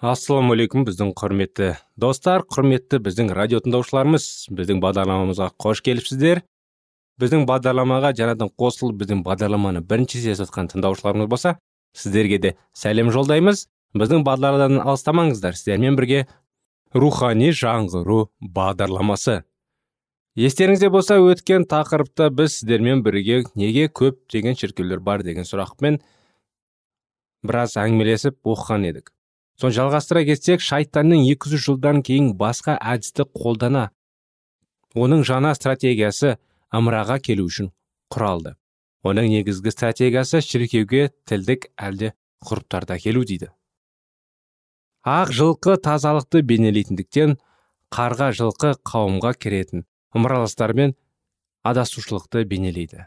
Ассалаумағалейкум 0.00 0.86
біздің 0.88 1.10
құрметті 1.12 1.74
достар 2.00 2.40
құрметті 2.48 3.02
біздің 3.04 3.34
радио 3.36 3.58
тыңдаушыларымыз 3.60 4.48
біздің 4.56 4.78
бағдарламамызға 4.80 5.50
қош 5.60 5.82
келіпсіздер. 5.84 6.40
Біздің 7.20 7.44
бағдарламаға 7.44 8.14
жаңадан 8.16 8.48
қосылып 8.56 9.02
біздің 9.02 9.20
бағдарламаны 9.26 9.82
бірінші 9.84 10.22
рет 10.24 10.40
жатқан 10.40 10.70
тыңдаушыларымыз 10.72 11.28
болса 11.28 11.58
сіздерге 11.92 12.38
де 12.40 12.54
сәлем 12.72 13.12
жолдаймыз. 13.12 13.66
Біздің 13.92 14.24
бағдарламадан 14.24 14.80
алыстамаңыздар 14.86 15.60
сіздермен 15.60 16.00
бірге 16.00 16.24
рухани 16.96 17.52
жаңғыру 17.52 18.30
бағдарламасы. 18.40 19.42
Естеріңізде 20.40 20.88
болса 20.88 21.20
өткен 21.20 21.68
тақырыпта 21.68 22.32
біз 22.32 22.56
сіздермен 22.56 23.04
бірге 23.04 23.42
неге 23.52 23.90
көп 23.92 24.22
деген 24.32 24.56
шіркеулер 24.56 25.04
бар 25.04 25.26
деген 25.26 25.44
сұрақпен 25.44 26.00
біраз 27.44 27.76
әңгімелесіп 27.76 28.40
оқыған 28.46 28.94
едік. 28.94 29.10
Соны 29.60 29.76
жалғастыра 29.76 30.24
кетсек 30.24 30.62
шайтанның 30.64 31.26
200 31.28 31.60
жылдан 31.66 32.00
кейін 32.06 32.32
басқа 32.40 32.78
әдісті 32.80 33.26
қолдана 33.36 33.90
оның 34.96 35.22
жаңа 35.26 35.52
стратегиясы 35.54 36.38
ымыраға 36.74 37.18
келу 37.22 37.46
үшін 37.50 37.70
құралды. 38.14 38.56
Оның 39.06 39.30
негізгі 39.32 39.72
стратегиясы 39.72 40.40
шіркеуге 40.44 41.10
тілдік 41.28 41.70
әлде 41.76 42.12
ғұрыптарда 42.44 42.98
келу 43.00 43.24
дейді. 43.24 43.50
Ақ 45.04 45.32
жылқы 45.32 45.76
тазалықты 45.80 46.42
бейнелейтіндіктен 46.44 47.38
қарға 47.94 48.32
жылқы 48.36 48.74
қауымға 48.84 49.32
кіретін 49.40 49.86
ымыраластармен 50.16 50.92
адасушылықты 51.64 52.44
бейнелейді. 52.50 53.06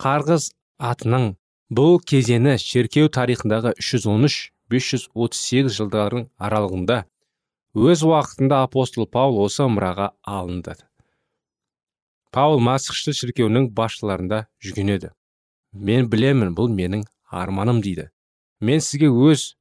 Қарғыз 0.00 0.52
атының 0.78 1.34
бұл 1.68 1.98
кезені 2.00 2.56
шеркеу 2.62 3.10
тарихындағы 3.12 3.74
313-538 4.72 5.70
жылдардың 5.78 6.26
аралығында 6.38 6.98
өз 7.78 8.02
уақытында 8.04 8.62
апостол 8.66 9.06
паул 9.06 9.40
осы 9.44 9.64
ымыраға 9.64 10.10
алынды. 10.22 10.74
Паул 12.32 12.60
масқышты 12.60 13.14
шіркеуінің 13.16 13.70
басшыларында 13.76 14.44
жүгінеді 14.64 15.12
мен 15.72 16.08
білемін 16.12 16.52
бұл 16.56 16.68
менің 16.72 17.06
арманым 17.30 17.80
дейді. 17.84 18.08
Мен 18.60 18.80
сізге 18.84 19.08
өз 19.08 19.54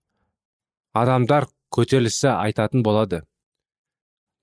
адамдар 0.98 1.48
көтерілісі 1.72 2.32
айтатын 2.34 2.84
болады. 2.84 3.22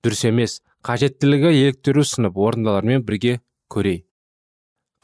Дұрыс 0.05 0.25
емес 0.29 0.59
қажеттілігі 0.85 1.53
еліктіру 1.53 2.05
сынып 2.05 2.37
орындаулармен 2.39 3.05
бірге 3.05 3.39
көрей 3.73 4.05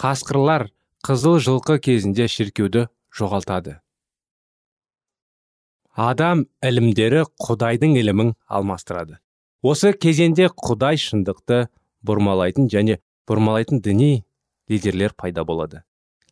қасқырлар 0.00 0.68
қызыл 1.04 1.38
жылқы 1.44 1.78
кезінде 1.84 2.28
шіркеуді 2.28 2.86
жоғалтады. 3.16 3.80
Адам 6.00 6.46
ілімдері 6.64 7.26
құдайдың 7.44 7.96
ілімін 8.00 8.32
алмастырады. 8.48 9.18
Осы 9.60 9.92
кезеңде 9.92 10.48
құдай 10.48 10.96
шындықты 11.00 11.66
бұрмалайтын 12.06 12.70
және 12.72 13.00
бұрмалайтын 13.28 13.82
діни 13.84 14.24
лидерлер 14.70 15.12
пайда 15.12 15.44
болады. 15.44 15.82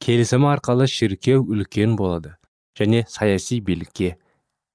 Келісім 0.01 0.47
арқылы 0.49 0.87
шіркеу 0.89 1.45
үлкен 1.45 1.99
болады 1.99 2.37
және 2.79 3.05
саяси 3.11 3.61
билікке 3.61 4.17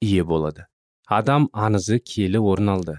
ие 0.02 0.24
болады. 0.24 0.68
Адам 1.08 1.50
аңызы 1.54 1.98
киелі 2.00 2.44
орын 2.44 2.76
алды. 2.76 2.98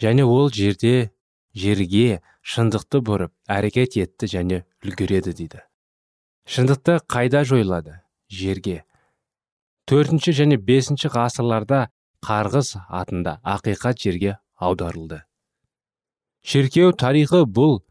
Және 0.00 0.22
ол 0.22 0.50
жерде 0.52 1.10
жерге 1.54 2.20
шындықты 2.42 3.00
бұрып 3.02 3.32
әрекет 3.48 3.96
етті 3.98 4.30
және 4.30 4.62
үлгереді 4.84 5.34
дейді. 5.34 5.64
Шындықты 6.46 7.00
қайда 7.08 7.44
жойылады? 7.48 8.02
Жерге. 8.28 8.84
Төртінші 9.90 10.32
және 10.32 10.56
бесінші 10.56 11.10
ғасырларда 11.12 11.88
қарғыз 12.24 12.74
атында 12.88 13.38
ақиқат 13.44 14.00
жерге 14.00 14.36
аударылды. 14.56 15.22
Шіркеу 16.44 16.92
тарихы 16.92 17.44
бұл 17.44 17.82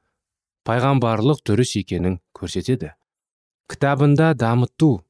пайғамбарлық 0.66 1.44
дұрыс 1.46 1.76
екенін 1.80 2.20
көрсетеді. 2.38 2.94
Кітабында 3.70 4.34
дамыту 4.38 5.04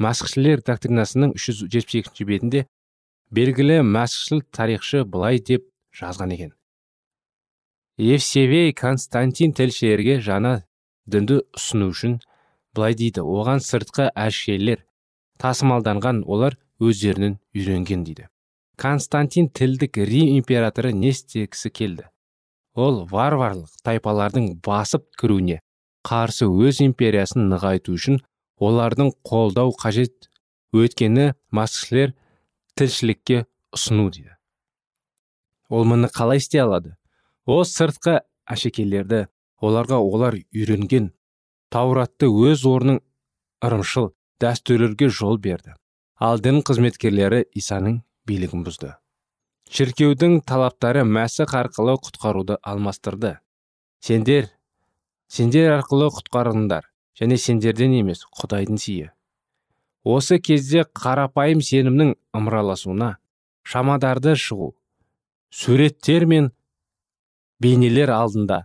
мәсіхшілер 0.00 0.64
доктринасының 0.66 1.34
372 1.36 2.26
бетінде 2.28 2.64
белгілі 3.34 3.80
мәсіхшіл 3.86 4.42
тарихшы 4.52 5.04
былай 5.04 5.40
деп 5.40 5.68
жазған 5.96 6.34
екен. 6.36 6.52
Евсевей 7.98 8.72
константин 8.74 9.52
тілшілерге 9.54 10.18
жаңа 10.24 10.64
дінді 11.06 11.44
ұсыну 11.54 11.92
үшін 11.92 12.18
былай 12.74 12.96
дейді. 12.98 13.22
Оған 13.22 13.62
сыртқы 13.62 14.08
әшкелер 14.18 14.82
тасымалданған 15.42 16.22
олар 16.26 16.56
өздерінің 16.80 17.38
үйренген 17.54 18.04
дейді. 18.04 18.28
Константин 18.76 19.48
тілдік 19.48 19.98
рим 19.98 20.34
императоры 20.38 20.92
не 20.92 21.12
істегісі 21.14 21.70
келді. 21.70 22.08
Ол 22.74 23.04
варварлық 23.10 23.70
тайпалардың 23.86 24.58
басып 24.66 25.06
кіруіне 25.20 25.60
қарсы 26.04 26.48
өз 26.50 26.80
империясын 26.84 27.46
нығайту 27.52 27.94
үшін 27.94 28.18
олардың 28.58 29.12
қолдау 29.26 29.70
қажет 29.78 30.28
өйткені 30.74 31.32
масқішілер 31.54 32.14
тілшілікке 32.74 33.44
ұсыну 33.74 34.10
дейді. 34.10 34.34
Ол 35.70 35.86
мұны 35.86 36.10
қалай 36.10 36.42
істей 36.42 36.64
алады? 36.64 36.96
Ол 37.46 37.62
сыртқы 37.68 38.20
әшекейлерді 38.50 39.26
оларға 39.62 40.00
олар 40.02 40.36
үйренген 40.52 41.12
тауратты 41.70 42.26
өз 42.26 42.66
орнын 42.68 43.00
ырымшыл 43.64 44.10
дәстүрлерге 44.44 45.08
жол 45.08 45.40
берді. 45.40 45.74
Ал 46.20 46.38
дін 46.38 46.60
қызметкерлері 46.66 47.44
исаның 47.58 48.02
билігін 48.28 48.62
бұзды. 48.66 48.92
Шіркеудің 49.74 50.42
талаптары 50.46 51.02
мәсіх 51.08 51.56
арқылы 51.56 51.96
құтқаруды 52.04 52.60
алмастырды. 52.62 53.38
Сендер 54.04 54.50
сендер 55.34 55.72
арқылы 55.78 56.10
құтқарыңдар 56.14 56.84
және 57.18 57.38
сендерден 57.40 57.94
емес 57.96 58.20
құдайдың 58.38 58.78
сыйы 58.78 59.08
осы 60.14 60.38
кезде 60.38 60.84
қарапайым 61.00 61.62
сенімнің 61.64 62.12
ымыраласуына 62.38 63.08
шамадарды 63.72 64.34
шығу 64.44 64.68
суреттер 65.62 66.28
мен 66.30 66.50
бейнелер 67.64 68.12
алдында 68.14 68.60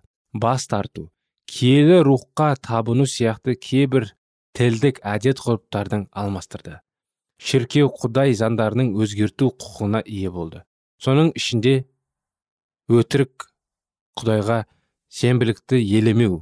бас 0.45 0.67
тарту 0.67 1.07
киелі 1.49 2.01
рухқа 2.09 2.51
табыну 2.69 3.07
сияқты 3.07 3.55
кейбір 3.55 4.11
тілдік 4.59 4.97
әдет 5.07 5.39
ғұрыптардың 5.39 6.09
алмастырды. 6.19 6.81
Шіркеу 7.39 7.87
құдай 7.95 8.33
заңдарының 8.35 8.89
өзгерту 8.99 9.53
құқығына 9.55 10.01
ие 10.03 10.31
болды. 10.35 10.65
Соның 10.99 11.29
ішінде 11.39 11.85
өтірік 12.91 13.45
құдайға 14.19 14.65
сенбілікті 15.15 15.79
елемеу. 15.79 16.41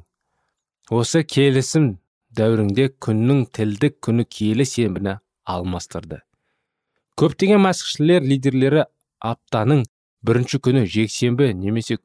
Осы 0.90 1.22
келісім 1.30 1.92
дәуірінде 2.34 2.88
күннің 3.06 3.44
тілдік 3.54 4.00
күні 4.08 4.26
киелі 4.26 4.66
сенбіні 4.66 5.20
алмастырды. 5.46 6.24
Көптеген 7.22 7.62
мәсіхшілер 7.68 8.26
лидерлері 8.26 8.88
аптаның 9.22 9.84
бірінші 10.26 10.58
күні 10.66 10.88
жексенбі 10.90 11.52
немесе 11.54 12.00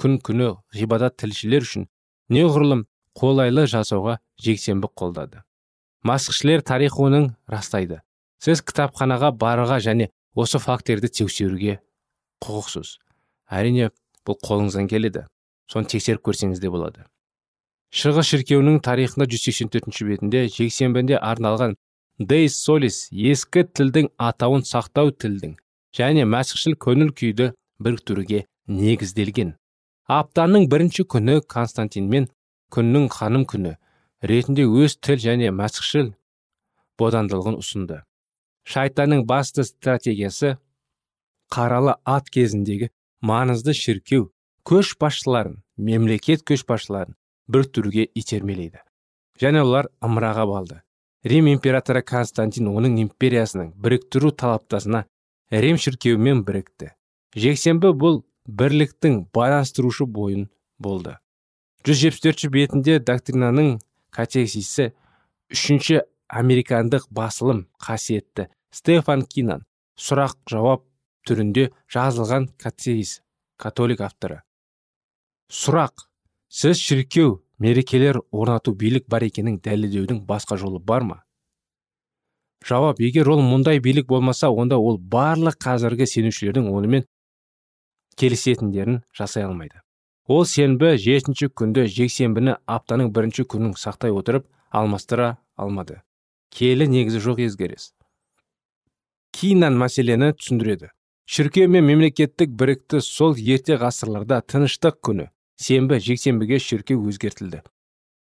күн 0.00 0.16
күні 0.24 0.54
ғибадат 0.72 1.18
тілшілер 1.20 1.68
үшін 1.68 1.90
неғұрлым 2.32 2.86
қолайлы 3.18 3.66
жасауға 3.68 4.16
жексенбі 4.40 4.88
қолдады. 4.96 5.44
Масқішілер 6.06 6.62
тарих 6.62 6.98
оның 6.98 7.32
растайды. 7.50 8.00
Сіз 8.38 8.62
кітапханаға 8.62 9.32
баруға 9.34 9.80
және 9.82 10.10
осы 10.38 10.60
фактерді 10.62 11.10
тексеруге 11.10 11.80
құқықсыз. 12.44 12.98
Әрине 13.50 13.90
бұл 14.26 14.38
қолыңыздан 14.44 14.88
келеді. 14.90 15.26
Соны 15.70 15.90
тексеріп 15.90 16.22
көрсеңіз 16.28 16.60
де 16.62 16.70
болады. 16.70 17.04
Шығыс 17.90 18.28
шіркеуінің 18.30 18.82
тарихында 18.84 19.26
184 19.26 20.04
бетінде 20.06 20.44
жексенбінде 20.52 21.16
арналған 21.18 21.74
дейс 22.18 22.58
солис 22.60 23.08
ескі 23.12 23.64
тілдің 23.64 24.10
атауын 24.18 24.64
сақтау 24.68 25.12
тілдің 25.14 25.56
және 25.96 26.26
мәсіхшіл 26.28 26.76
көңіл 26.84 27.14
күйді 27.16 27.52
біріктіруге 27.80 28.44
негізделген. 28.68 29.54
Аптаның 30.08 30.68
бірінші 30.68 31.04
күні 31.14 31.40
константин 31.54 32.08
мен 32.12 32.28
күннің 32.74 33.08
ханым 33.12 33.46
күні 33.48 33.76
ретінде 34.22 34.66
өз 34.66 34.96
тіл 35.02 35.20
және 35.22 35.50
мәсіхшіл 35.54 36.12
бодандылығын 36.98 37.58
ұсынды. 37.60 38.02
Шайтанның 38.68 39.24
басты 39.26 39.64
стратегиясы 39.64 40.56
қаралы 41.54 41.94
ат 42.04 42.28
кезіндегі 42.34 42.90
маңызды 43.24 43.74
шіркеу 43.76 44.28
көшбасшыларын 44.68 45.62
мемлекет 45.76 46.44
көшбасшыларын 46.48 47.14
біріктіруге 47.48 48.08
итермелейді. 48.14 48.82
Және 49.40 49.62
олар 49.62 49.88
ымыраға 50.04 50.44
балды. 50.50 50.82
Рим 51.24 51.48
императоры 51.50 52.02
константин 52.02 52.68
оның 52.70 52.98
империясының 53.04 53.72
біріктіру 53.80 54.32
талаптасына 54.34 55.04
рим 55.50 55.78
шіркеуімен 55.78 56.44
бірікті. 56.44 56.92
Жексенбі 57.34 57.94
бұл 57.94 58.22
бірліктің 58.46 59.24
байланыстырушы 59.34 60.06
бойын 60.06 60.48
болды. 60.78 61.16
174 61.86 62.50
бетінде 62.52 62.98
доктринаның 62.98 63.78
катехисі 64.14 64.92
үшінші 65.52 66.02
американдық 66.28 67.08
басылым 67.10 67.66
қасиетті 67.82 68.48
стефан 68.70 69.24
кинан. 69.24 69.64
Сұрақ 69.98 70.36
жауап 70.50 70.84
түрінде 71.26 71.70
жазылған 71.90 72.50
катехис 72.60 73.18
католик 73.58 74.00
авторы. 74.04 74.42
Сұрақ 75.50 76.06
сіз 76.48 76.78
шіркеу 76.78 77.40
мерекелер 77.58 78.20
орнату 78.30 78.74
билік 78.74 79.08
бар 79.08 79.26
екенін 79.26 79.58
дәлелдеудің 79.64 80.22
басқа 80.28 80.60
жолы 80.60 80.78
бар 80.78 81.02
ма? 81.08 81.22
Жауап 82.66 83.00
егер 83.00 83.28
ол 83.30 83.42
мұндай 83.42 83.80
билік 83.82 84.06
болмаса 84.06 84.50
онда 84.50 84.78
ол 84.78 84.98
барлық 84.98 85.58
қазіргі 85.62 86.06
сенушілердің 86.10 86.70
онымен 86.70 87.06
келісетіндерін 88.18 89.02
жасай 89.14 89.46
алмайды 89.46 89.82
ол 90.28 90.44
сенбі 90.44 90.92
жетінші 91.00 91.48
күнді 91.56 91.86
жексенбіні 91.88 92.58
аптаның 92.68 93.08
бірінші 93.16 93.46
күнін 93.48 93.72
сақтай 93.80 94.12
отырып 94.12 94.44
алмастыра 94.70 95.38
алмады. 95.56 96.02
Келі 96.52 96.88
негізі 96.92 97.22
жоқ 97.24 97.40
езгерес. 97.46 97.94
Кейіннен 99.32 99.76
мәселені 99.80 100.34
түсіндіреді. 100.36 100.92
Шіркеу 101.24 101.68
мен 101.68 101.84
мемлекеттік 101.88 102.52
бірікті 102.60 103.00
сол 103.04 103.36
ерте 103.36 103.76
ғасырларда 103.80 104.40
тыныштық 104.44 105.00
күні 105.04 105.28
сенбі 105.60 105.98
жексенбіге 106.00 106.60
шіркеу 106.60 107.02
өзгертілді. 107.08 107.60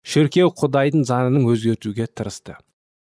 Шіркеу 0.04 0.52
құдайдың 0.52 1.04
заңын 1.08 1.48
өзгертуге 1.48 2.08
тырысты. 2.08 2.58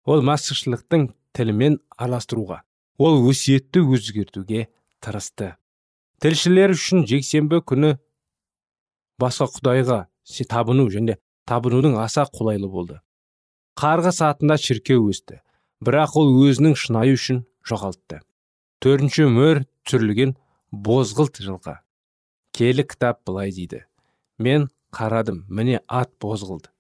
Ол 0.07 0.23
мәсіхшіліктің 0.27 1.11
тілімен 1.35 1.81
араластыруға 1.99 2.63
ол 2.99 3.23
өсиетті 3.31 3.83
өзгертуге 3.83 4.67
тырысты. 5.05 5.55
Тілшілер 6.23 6.73
үшін 6.73 7.05
жексенбі 7.09 7.61
күні 7.61 7.97
басқа 9.21 9.49
құдайға 9.57 9.99
табыну 10.51 10.89
және 10.91 11.17
табынудың 11.47 11.97
аса 12.03 12.27
қолайлы 12.27 12.69
болды. 12.69 13.01
Қарғы 13.77 14.13
сатында 14.13 14.57
шіркеу 14.59 15.09
өсті 15.11 15.41
бірақ 15.85 16.17
ол 16.21 16.33
өзінің 16.47 16.77
шынайы 16.77 17.17
үшін 17.17 17.43
жоғалтты. 17.69 18.21
Төртінші 18.81 19.29
мөр 19.33 19.65
түсірілген 19.85 20.37
бозғылт 20.73 21.41
жылға 21.45 21.81
келі 22.57 22.87
кітап 22.89 23.23
былай 23.27 23.53
дейді. 23.53 23.85
Мен 24.39 24.69
қарадым 24.93 25.45
міне 25.49 25.81
ат 25.89 26.13
бозғылды 26.21 26.73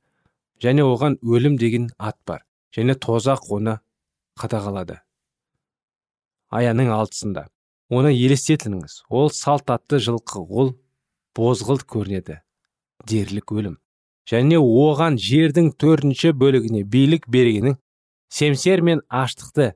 және 0.62 0.84
оған 0.84 1.18
өлім 1.20 1.58
деген 1.60 1.90
ат 1.98 2.16
бар 2.26 2.44
және 2.76 2.96
тозақ 2.96 3.50
оны 3.52 3.78
қадағалады. 4.40 5.00
Аяның 6.50 6.92
алтысында. 6.92 7.46
Оны 7.92 8.10
елестетіңіз 8.12 9.02
ол 9.08 9.30
салт 9.30 9.70
атты 9.70 10.00
жылқы 10.02 10.42
ол 10.42 10.74
бозғылт 11.36 11.84
көрінеді. 11.84 12.40
Дерлік 13.06 13.52
өлім. 13.52 13.76
Және 14.26 14.58
оған 14.58 15.18
жердің 15.22 15.72
төртінші 15.78 16.32
бөлігіне 16.34 16.82
билік 16.82 17.28
бергенің 17.30 17.76
семсер 18.32 18.82
мен 18.82 19.02
аштықты 19.06 19.74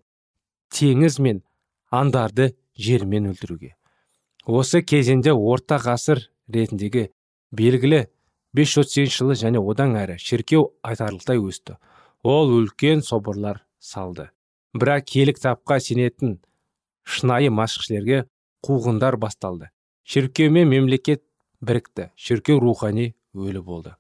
теңіз 0.74 1.20
мен 1.22 1.42
андарды 1.90 2.54
жермен 2.74 3.28
өлтіруге. 3.30 3.76
Осы 4.46 4.82
кезеңде 4.82 5.34
орта 5.36 5.78
ғасыр 5.78 6.24
ретіндегі 6.50 7.10
белгілі 7.52 8.06
538 8.56 9.14
жылы 9.14 9.36
және 9.38 9.62
одан 9.62 9.94
әрі 10.00 10.16
шіркеу 10.18 10.72
айтарлықтай 10.82 11.38
өсті. 11.38 11.76
Ол 12.26 12.50
үлкен 12.56 13.04
соборлар 13.06 13.62
салды. 13.78 14.30
Бірақ 14.74 15.06
киелі 15.06 15.34
кітапқа 15.36 15.78
сенетін 15.82 16.38
шынайы 17.06 17.50
масқішілерге 17.54 18.24
қуғындар 18.66 19.16
басталды. 19.18 19.70
Шіркеу 20.02 20.50
мен 20.50 20.68
мемлекет 20.68 21.22
бірікті. 21.60 22.10
Шіркеу 22.16 22.60
рухани 22.60 23.14
өлі 23.34 23.62
болды. 23.64 23.94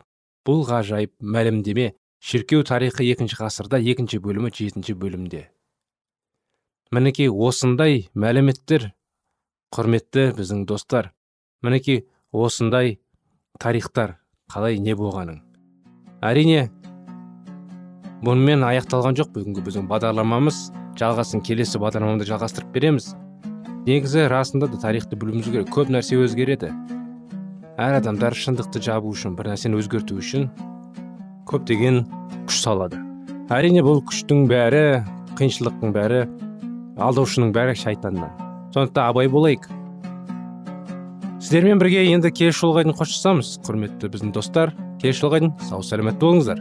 Бұл 0.46 0.64
ғажайып 0.68 1.12
мәлімдеме 1.20 1.92
шіркеу 2.20 2.64
тарихы 2.66 3.04
екінші 3.04 3.40
ғасырда 3.40 3.80
екінші 3.80 4.20
бөлімі 4.24 4.52
жетінші 4.54 4.96
бөлімде. 5.00 5.48
Мінекей 6.90 7.30
осындай 7.30 8.08
мәліметтер 8.14 8.90
құрметті 9.70 10.32
біздің 10.40 10.64
достар 10.66 11.12
мінекей 11.62 12.08
осындай 12.32 12.98
тарихтар 13.62 14.18
қалай 14.50 14.80
не 14.82 14.96
болғаның 14.98 15.38
әрине 16.20 16.68
бұнымен 18.26 18.64
аяқталған 18.68 19.16
жоқ 19.16 19.32
бүгінгі 19.36 19.64
біздің 19.64 19.88
бағдарламамыз. 19.88 20.58
Жалғасын 21.00 21.40
келесі 21.46 21.80
бағдарламамда 21.80 22.26
жалғастырып 22.28 22.74
береміз. 22.74 23.14
Негізі 23.86 24.26
расында 24.28 24.68
да 24.68 24.80
тарихты 24.82 25.16
білуіміз 25.16 25.48
керек. 25.48 25.70
Көп 25.72 25.88
нәрсе 25.94 26.18
өзгереді. 26.20 26.74
Әр 27.80 27.96
адамдар 27.96 28.34
шындықты 28.36 28.82
жабу 28.84 29.08
үшін 29.14 29.32
бір 29.38 29.54
нәрсені 29.54 29.78
өзгерту 29.80 30.18
үшін 30.20 30.50
көптеген 31.48 32.02
күш 32.48 32.58
салады 32.60 32.98
әрине 33.56 33.80
бұл 33.86 34.02
күштің 34.10 34.42
бәрі 34.50 34.82
қиыншылықтың 35.38 35.94
бәрі 35.96 36.20
алдаушының 37.00 37.54
бәрі 37.56 37.78
шайтаннан 37.80 38.34
сондықтан 38.74 39.08
абай 39.14 39.30
болайық 39.32 39.64
сіздермен 41.40 41.80
бірге 41.80 42.04
енді 42.10 42.34
келесі 42.36 42.60
жолға 42.60 42.84
дейін 42.84 42.98
қоштасамыз 43.00 43.56
құрметті 43.64 44.12
біздің 44.12 44.36
достар 44.36 44.74
келесі 45.00 45.24
жолға 45.24 45.40
дейін 45.40 45.56
сау 45.70 45.80
сәлемет 45.80 46.20
болыңыздар 46.20 46.60